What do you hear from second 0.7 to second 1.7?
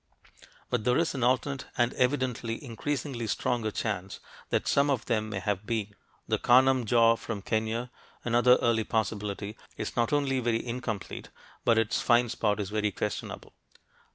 But there is an alternate